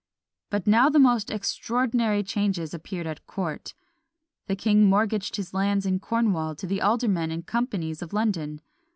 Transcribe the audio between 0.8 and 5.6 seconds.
the most extraordinary changes appeared at court. The king mortgaged his